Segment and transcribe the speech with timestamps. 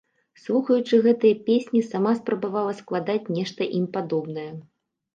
[0.45, 4.53] Слухаючы гэтыя песні, сама спрабавала складаць нешта ім падобнае.